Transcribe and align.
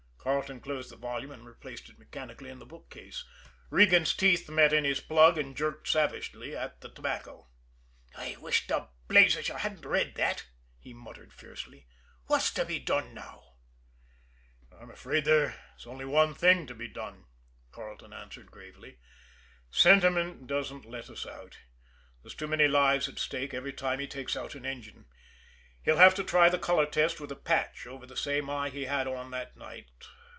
Carleton 0.23 0.59
closed 0.59 0.91
the 0.91 0.97
volume 0.97 1.31
and 1.31 1.47
replaced 1.47 1.89
it 1.89 1.97
mechanically 1.97 2.51
in 2.51 2.59
the 2.59 2.65
bookcase. 2.65 3.25
Regan's 3.71 4.13
teeth 4.13 4.47
met 4.47 4.71
in 4.71 4.83
his 4.83 4.99
plug 5.01 5.35
and 5.39 5.57
jerked 5.57 5.87
savagely 5.87 6.55
at 6.55 6.79
the 6.81 6.89
tobacco. 6.89 7.47
"I 8.15 8.35
wish 8.39 8.67
to 8.67 8.89
blazes 9.07 9.47
you 9.49 9.55
hadn't 9.55 9.83
read 9.83 10.13
that!" 10.17 10.45
he 10.77 10.93
muttered 10.93 11.33
fiercely. 11.33 11.87
"What's 12.27 12.53
to 12.53 12.65
be 12.65 12.77
done 12.77 13.15
now?" 13.15 13.55
"I'm 14.71 14.91
afraid 14.91 15.25
there's 15.25 15.87
only 15.87 16.05
one 16.05 16.35
thing 16.35 16.67
to 16.67 16.75
be 16.75 16.87
done," 16.87 17.25
Carleton 17.71 18.13
answered 18.13 18.51
gravely. 18.51 18.99
"Sentiment 19.71 20.45
doesn't 20.45 20.85
let 20.85 21.09
us 21.09 21.25
out 21.25 21.57
there's 22.21 22.35
too 22.35 22.45
many 22.47 22.67
lives 22.67 23.09
at 23.09 23.17
stake 23.17 23.55
every 23.55 23.73
time 23.73 23.97
he 23.97 24.05
takes 24.05 24.35
out 24.37 24.53
an 24.53 24.67
engine. 24.67 25.07
He'll 25.83 25.97
have 25.97 26.13
to 26.13 26.23
try 26.23 26.47
the 26.49 26.59
color 26.59 26.85
test 26.85 27.19
with 27.19 27.31
a 27.31 27.35
patch 27.35 27.87
over 27.87 28.05
the 28.05 28.15
same 28.15 28.51
eye 28.51 28.69
he 28.69 28.85
had 28.85 29.07
it 29.07 29.13
on 29.15 29.31
that 29.31 29.57
night. 29.57 29.89